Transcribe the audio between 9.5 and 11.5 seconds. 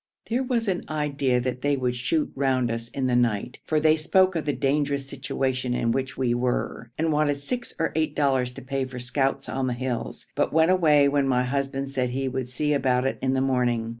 the hills, but went away when my